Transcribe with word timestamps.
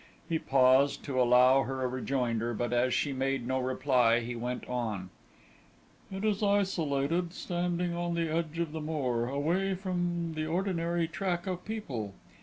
He 0.27 0.39
paused, 0.39 1.03
to 1.03 1.21
allow 1.21 1.61
her 1.61 1.83
a 1.83 1.87
rejoinder, 1.87 2.55
but 2.55 2.73
as 2.73 2.91
she 2.91 3.13
made 3.13 3.45
no 3.45 3.59
reply, 3.59 4.21
he 4.21 4.35
went 4.35 4.67
on: 4.67 5.11
"It 6.11 6.25
is 6.25 6.41
isolated, 6.41 7.33
standing 7.33 7.93
on 7.95 8.15
the 8.15 8.27
edge 8.27 8.57
of 8.57 8.71
the 8.71 8.81
moor, 8.81 9.27
away 9.27 9.75
from 9.75 10.33
the 10.33 10.47
ordinary 10.47 11.07
track 11.07 11.45
of 11.45 11.63
people. 11.65 12.15